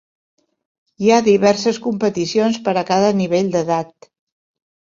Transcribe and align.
Hi 1.07 1.11
ha 1.15 1.19
diverses 1.27 1.79
competicions 1.85 2.59
per 2.69 2.75
a 2.77 2.85
cada 2.91 3.15
nivell 3.21 3.55
d'edat. 3.59 4.13